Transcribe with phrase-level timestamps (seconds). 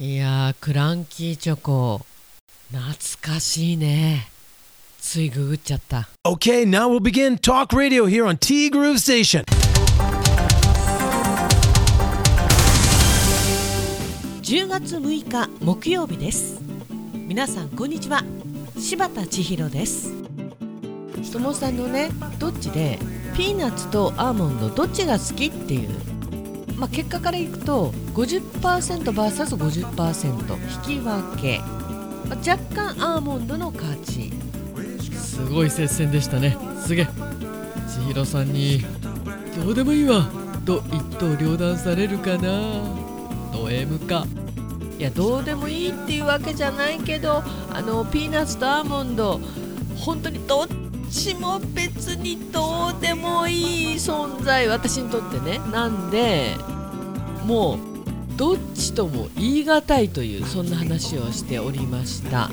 [0.00, 2.00] いやークランキーチョコ
[2.72, 2.84] 懐
[3.22, 4.26] かしいね。
[5.00, 6.08] ついググっちゃった。
[6.24, 9.44] Okay, now we'll begin Talk Radio here on T Groove Station.
[14.42, 16.60] 10月6日木曜日です。
[17.28, 18.24] 皆さんこんにちは。
[18.76, 20.12] 柴田千尋です。
[21.30, 22.98] ともさんのねどっちで
[23.36, 26.13] ピーナッツとアーモンドどっちが好きっていう
[26.76, 31.60] まあ、結果からいくと 50%vs50% 引き分け、
[32.28, 34.32] まあ、若干アーモンドの勝ち。
[35.12, 36.58] すごい接戦でしたね。
[36.84, 37.08] すげえ。
[37.88, 38.84] 千尋さんに
[39.56, 40.28] 「どうでもいいわ」
[40.64, 42.82] と一刀両断されるかな。
[43.52, 44.26] ド M か。
[44.98, 49.40] いやどうでもいいっていうわけじゃないけどあのピーナッツとアーモンド
[49.96, 50.66] 本当にどっ
[51.10, 55.60] ちも別にどうでもいい存在私にとってね。
[55.72, 56.54] なんで
[57.44, 57.78] もう
[58.36, 62.50] どっちとも言い難いというそんな話をしておりました。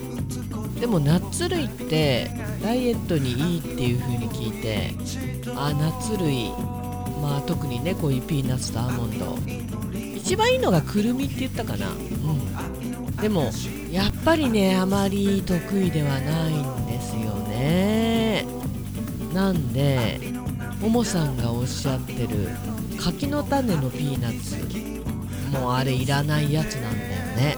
[0.79, 2.29] でもナッツ類って
[2.63, 4.91] ダイエットにいいっていう風に聞いて
[5.55, 6.51] あナッツ類。
[7.21, 9.37] まあ特にねこういうピーナッツとアーモンド。
[10.15, 11.87] 一番いいのがくるみって言ったかな。
[11.89, 13.15] うん。
[13.17, 13.51] でも
[13.91, 18.45] やっぱりねあまり得意ではないんですよね。
[19.33, 20.30] なんで
[20.81, 22.49] ももさんがおっしゃってる
[22.99, 24.55] 柿の種のピーナッツ
[25.51, 27.55] もうあれいらないやつなんだよね。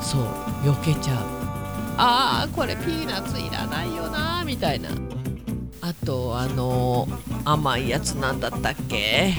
[0.00, 0.22] そう
[0.70, 1.16] 避けちゃう。
[1.96, 4.90] あーこれピーナッツいらないよなみたいな。
[5.80, 7.08] あとあの
[7.44, 9.34] 甘いやつなんだったっけ？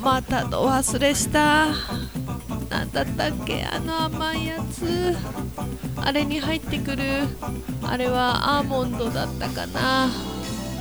[0.00, 1.68] またど忘れした。
[2.68, 3.64] なんだったっけ？
[3.64, 5.16] あの甘いやつ。
[5.96, 7.02] あれに入ってくる。
[7.82, 10.08] あれはアーモンドだったかな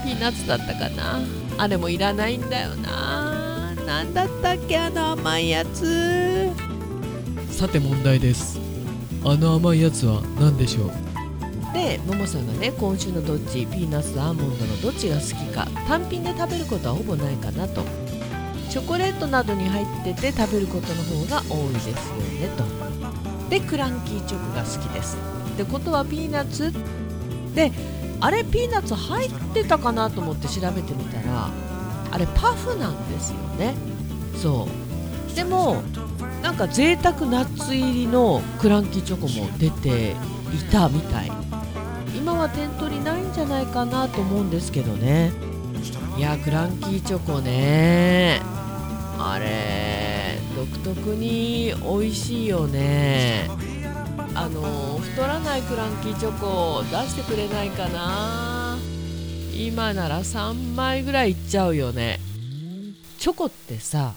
[0.04, 1.20] ピーナッツだったかな？
[1.58, 3.74] あれもいらないんだよな。
[3.86, 6.50] なんだったっけあの甘いやつ。
[7.50, 8.60] さて問題です。
[9.24, 10.92] あの甘いやつは何でしょう？
[11.74, 15.68] でももさんがね今週のどっちピーナッツとアーモンドのどっちが好きか。
[15.88, 17.84] 単品で食べることはほぼないかなと。
[18.70, 22.64] チョコレートなどに入ってて食べることの方が多いですよねと。
[23.50, 25.18] でクランキーチョコが好きです。
[25.54, 26.72] ってことはピーナッツ。
[27.56, 27.72] で
[28.22, 31.50] あれピーナッツ入ってたかなと思って調べてみたら
[32.12, 33.76] あれパフなんですよね。
[34.36, 34.68] そ
[35.32, 35.36] う。
[35.36, 35.82] でも
[36.42, 40.16] なんか贅沢ナッツ入りのクランキーチョコも出てい
[40.72, 41.32] たみたい。
[42.16, 45.32] 今は店頭にないんじゃないかなと思うんですけどね。
[46.18, 48.42] いやクランキーチョコね。
[49.18, 53.50] あれ独特に美味しいよね。
[54.42, 58.78] あの太らないクランキーチョコを出してくれないかな。
[59.54, 62.22] 今なら3枚ぐらいいっちゃうよね。
[63.18, 64.14] チョコってさ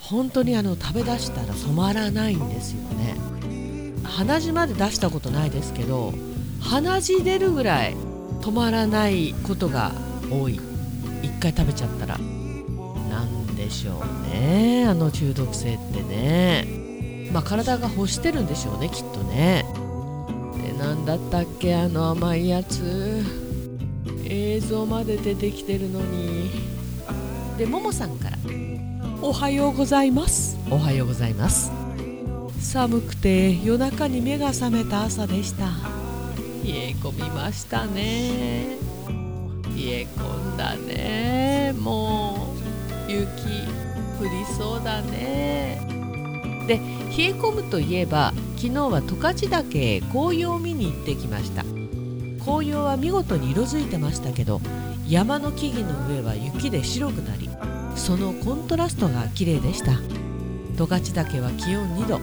[0.00, 3.14] 本当にあの食べ出したら止まらないんですよね。
[4.04, 6.14] 鼻血まで出したことないですけど
[6.62, 7.94] 鼻血出るぐらい
[8.40, 9.92] 止まらないことが
[10.30, 10.58] 多い。
[11.22, 12.16] 一回食べちゃったら。
[12.16, 16.77] なんでしょうねあの中毒性ってね。
[17.32, 19.64] まあ体が欲してるんでしょうねきっとね。
[20.62, 23.22] で何だったっけあの甘いやつ。
[24.24, 26.50] 映像まで出てきてるのに。
[27.56, 28.38] でももさんから
[29.20, 31.72] 「おはようございます」「おはようございます」
[32.60, 35.66] 寒くて夜中に目が覚めた朝でした。
[36.64, 38.76] 冷え込みましたね。
[39.08, 41.74] 冷え込んだね。
[41.78, 42.54] も
[43.08, 43.22] う雪
[44.20, 45.80] 降りそうだね。
[46.66, 46.80] で
[47.16, 51.64] 冷え込むといえば昨日は十勝岳へ紅葉を見に行ってきました。
[52.44, 54.60] 紅葉は見事に色づいてましたけど
[55.06, 57.50] 山の木々の上は雪で白くなり
[57.94, 59.92] そのコントラストが綺麗でした。
[60.76, 62.20] 十勝岳は気温2度。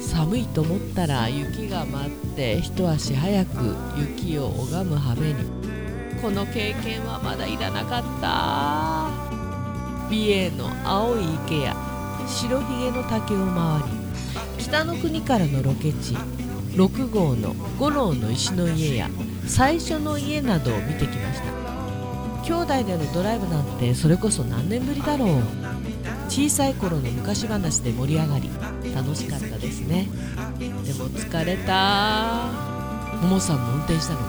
[0.00, 5.44] 寒いと思ったら雪が舞って一足早く雪を拝む羽目に。
[6.20, 9.08] この経験はまだいらなかった。
[10.10, 11.76] 美瑛の青い池や
[12.26, 14.01] 白ひげの竹を回り
[14.72, 19.10] 北の国からのロケ地6号の五郎の石の家や
[19.46, 21.52] 最初の家などを見てきました。
[22.42, 25.28] 兄弟でのドライブなんてそれこそ何年ぶりだろう。
[26.30, 28.48] 小さい頃の昔話で盛り上がり
[28.94, 30.08] 楽しかったですね。
[30.58, 32.48] でも疲れた。
[33.20, 34.24] ももさんも運転したのか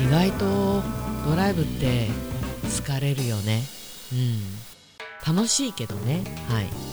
[0.00, 0.82] 意外と
[1.28, 2.08] ドライブって
[2.64, 3.62] 疲れるよね。
[4.10, 5.34] うん。
[5.34, 6.24] 楽しいけどね。
[6.48, 6.91] はい。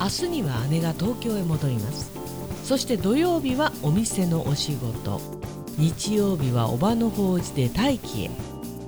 [0.00, 2.10] 明日には姉が東京へ戻ります。
[2.64, 5.20] そして土曜日はお店のお仕事。
[5.76, 8.30] 日曜日はおばの法事で大気へ。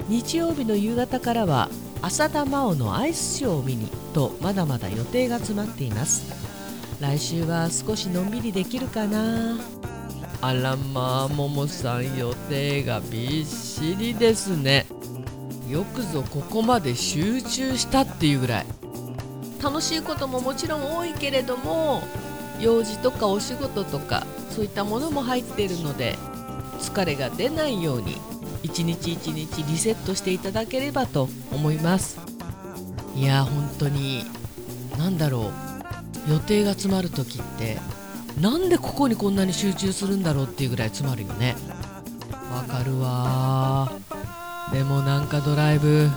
[0.08, 1.68] 日曜日の夕方からは
[2.02, 6.32] 浅田真央のアイスショーを見にとまだまだ予定が詰まっています。
[7.00, 9.58] 来週は少しのんびりできるかな。
[10.42, 14.86] あらまあももさん予定がびっしりですね。
[15.68, 18.66] よくぞここまで集中したっていうぐらい。
[19.62, 22.02] 楽しいことももちろん多いけれども
[22.60, 26.16] 用事とかお仕事とかそういったものも入っているので
[26.78, 28.16] 疲れが出ないように
[28.62, 32.20] 一日一日リセットしていただければと思います。
[33.14, 34.24] いや本当に
[34.98, 35.50] 何だろ
[36.28, 37.78] う予定が詰まる時って
[38.40, 41.56] なんでここにこんなに集中するんだろうっていうぐらい詰まるよね。
[42.52, 43.92] わかるわ
[44.72, 46.08] でもなんかドライブ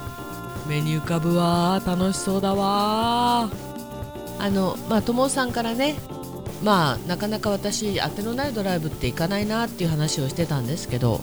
[0.68, 3.50] 目に浮かぶわ楽しそうだわ。
[4.40, 5.96] あのまあ友さんからね
[6.64, 11.22] まあなかなか私当てのないドライブって行かないなっていう話をしてたんですけど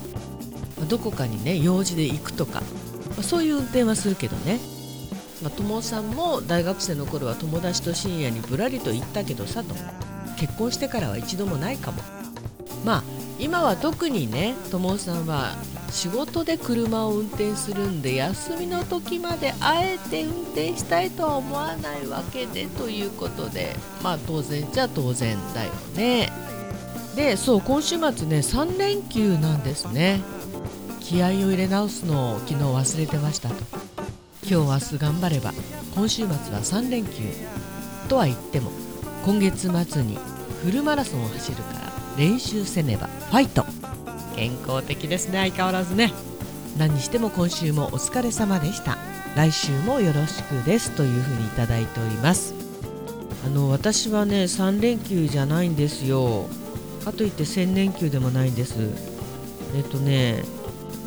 [0.88, 2.60] どこかにね用事で行くとか、
[3.10, 4.58] まあ、そういう運転はするけどね、
[5.42, 9.75] まあ、友さんも大学生の頃は友達と深夜にぶらりと行ったけどさと。
[10.40, 12.02] 結婚してからは一度もないかも。
[12.82, 13.02] まあ
[13.38, 15.54] 今は特にね友さんは
[15.90, 26.32] 仕事で車を運転するんで休みの時まであえて運転したいとは思わないわけでということでまあ当然じゃ当然だよね。
[27.16, 30.20] でそう今週末ね3連休なんですね。
[31.00, 33.54] 気合を入れ直すのを昨日忘れてましたと。
[34.48, 35.52] 今日明日頑張れば
[35.94, 37.22] 今週末は3連休
[38.08, 38.70] とは言っても
[39.25, 40.19] 今月末に
[40.64, 43.89] フルマラソンを走るから練習せねばファイト。
[44.40, 45.38] 健康的ですね。
[45.38, 46.14] 相変わらずね。
[46.78, 48.96] 何にしても今週もお疲れ様でした。
[49.37, 52.54] 来週もよろしくですというふうにいただいております。
[53.44, 56.48] あの私はね3連休じゃないんですよ。
[57.04, 58.76] かといって1000連休でもないんです。
[59.76, 60.42] えっとね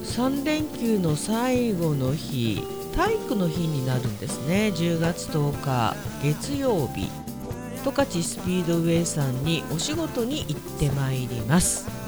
[0.04, 2.64] 3連休の最後の日
[2.96, 4.72] 体育の日になるんですね。
[4.76, 7.10] 10月10日月曜日。
[7.84, 12.03] 十勝スピードウェイさんにお仕事に行ってまいります。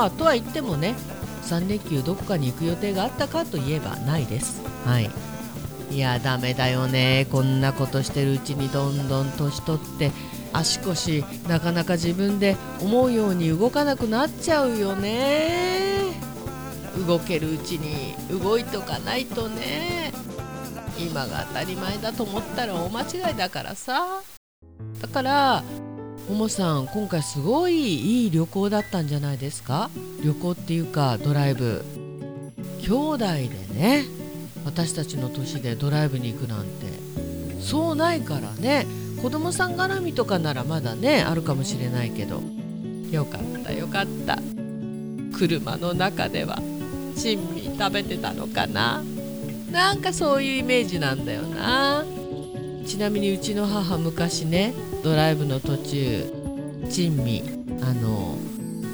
[0.00, 0.94] まあとは言ってもね
[1.42, 4.62] 3連休どこかに行く予定があったかといえばないです。
[4.86, 5.10] はい。
[5.90, 7.26] いやダメだよね。
[7.30, 10.10] こんなことしてるうちにどんどん年取って
[10.54, 16.14] 足腰なかなか自分で思うように動かなくなっちゃうよね。
[17.06, 20.14] 動けるうちに動いとかないとね。
[20.98, 24.22] 今が当たり前だと思ったら大間違いだからさ。
[25.02, 25.62] だから
[26.30, 29.90] ももさん今回すごいいい旅行だったんじゃないですか？
[30.22, 31.84] 旅行っていうかドライブ。
[32.82, 34.04] 兄弟でね
[34.64, 36.70] 私たちの年でドライブに行くなんて。
[37.60, 38.86] そうないからね
[39.20, 42.40] 子供さん絡みとかならまだねあるかもしれないけど。
[43.10, 44.38] よかったよかった。
[45.36, 46.62] 車の中では
[47.16, 49.02] 珍味食べてたのかな？
[49.72, 52.04] なんかそういうイメージなんだよな。
[52.90, 56.24] ちなみにうちの母昔ねドライブの途中
[56.90, 57.44] 珍味
[57.82, 58.36] あの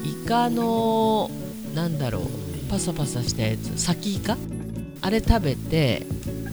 [0.05, 1.31] イカの
[1.73, 2.23] なんだろう
[2.69, 4.37] パサパサしたやつ先イカ？
[5.01, 6.05] あれ食べて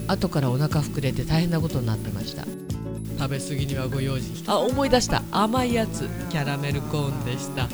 [0.09, 2.47] 後からお腹膨れて大変なことになってました。
[3.19, 5.23] 食べ過ぎにはご用心あ思い出した。
[5.31, 6.09] 甘いやつ。
[6.31, 7.69] キャラメルコーンでした。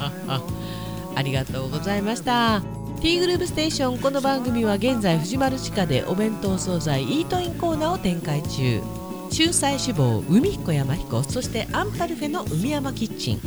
[1.14, 2.62] ありがとうございました。
[3.02, 3.98] ティーグループステーション。
[3.98, 8.80] この番組は現在藤丸地下でお弁当惣菜イートインコーナーを展開中。
[9.30, 13.40] 仲裁志望海彦山彦そしてアンパルフェの海山キッチン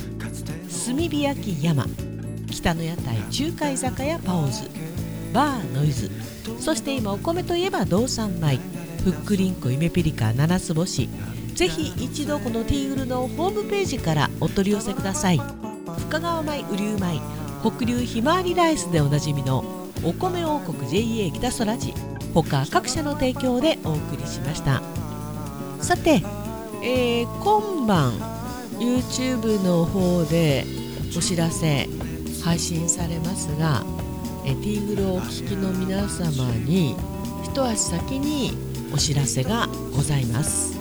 [0.86, 1.86] 炭火焼き山
[2.50, 4.70] 北の屋台中華居酒屋パオズ
[5.34, 6.10] バーノイズ
[6.60, 8.60] そして今お米といえば道産米
[9.04, 11.10] ふっくりんこゆめぴりか七つ星
[11.54, 15.42] ぜひ一度このティーグルのホームページからお取り寄せください
[16.08, 17.22] 深川米雨竜米
[17.62, 19.66] 北流ひまわりライスでおなじみの
[20.04, 21.94] お米王国 JA 北空地
[22.34, 25.03] 他各社の提供でお送りしました。
[25.84, 26.24] さて、
[26.82, 28.14] えー、今晩
[28.80, 30.64] YouTube の方で
[31.18, 31.90] お知らせ
[32.42, 33.84] 配信されますが
[34.46, 36.96] えティーグルをお聞きの皆様に
[37.44, 38.54] 一足先に
[38.94, 40.80] お知らせがございます。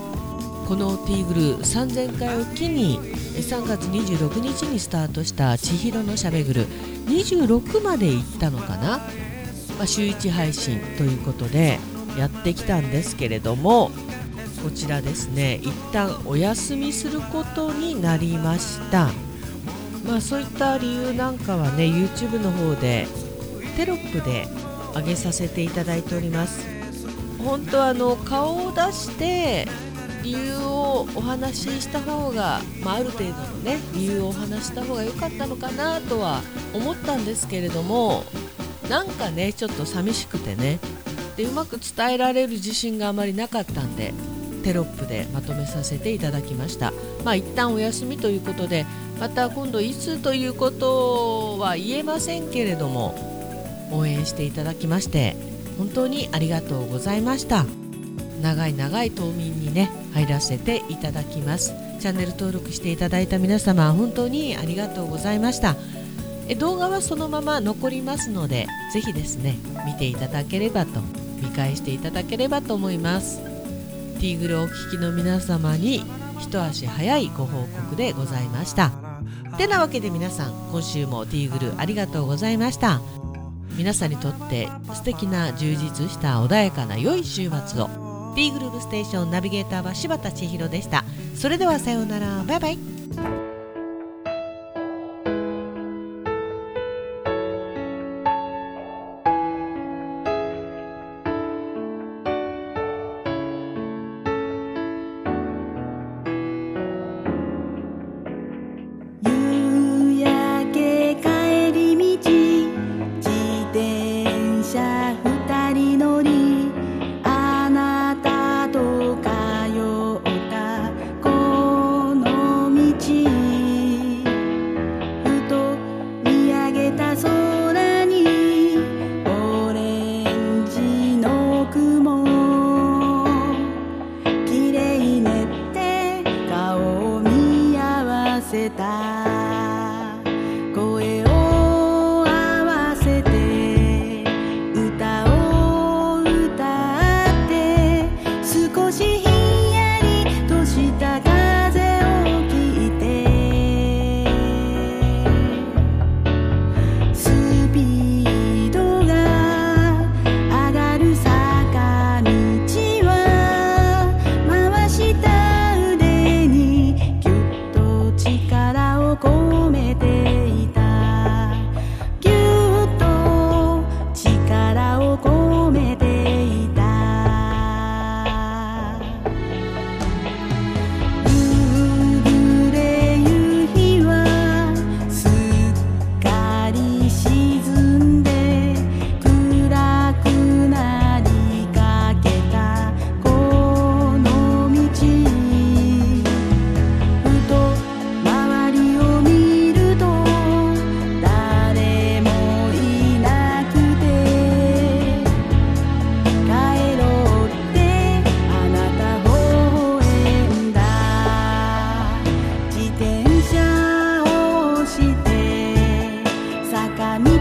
[0.68, 6.66] このティーグル3000回を機に3月26日にスタートした千尋のしゃべぐる
[7.06, 8.98] 26まで行ったのかな、
[9.76, 11.80] まあ、週1配信ということで
[12.16, 13.90] やってきたんですけれども
[14.62, 15.60] こちらですね。
[15.62, 19.10] 一旦お休みすることになりました。
[20.06, 23.06] まあそういった理由なんかはね YouTube の方で
[23.76, 24.46] テロップで
[24.94, 26.66] 上げさせていただいております。
[27.38, 29.66] 本当はあの顔を出して
[30.22, 36.40] 理由をお話しした方が、まあ、ある程度のね理由をお話した方が良かったのかなとは
[36.72, 38.22] 思ったんですけれども
[38.88, 40.78] なんかねちょっと寂しくてね。
[41.36, 44.12] でうまく伝えられる自信があまりなかったんで
[44.62, 46.92] テロップでまとめさせていただきました。
[47.24, 48.86] まあ一旦お休みということで
[49.20, 55.36] また今度いつということは言えませんけれども応援していただきまして
[55.78, 57.66] 本当にありがとうございました。
[58.40, 61.74] 長い長い冬眠にね入らせていただきます。
[62.00, 65.76] チャンネル登録していただいた皆様本当にありがとうございました。
[66.48, 71.00] え動画はそのまま残りますのでぜひですね見ていただければと
[71.40, 73.51] 見返していただければと思います。
[74.22, 76.04] ティーグルお聞きの皆様に
[76.38, 78.92] 一足早いご報告でございました。
[79.58, 83.00] てなわけで皆さん今週もティーグルありがとうございました。
[83.76, 87.88] 皆さんにとって素敵な充実した穏やかな良い週末を。
[88.36, 91.04] ティーグループステーションナビゲーターは柴田千尋でした。
[91.34, 92.44] それではさようなら。
[92.44, 93.41] バイバイ。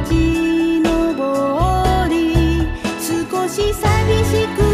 [0.02, 2.68] 立ち上り
[3.00, 4.71] 少し寂しく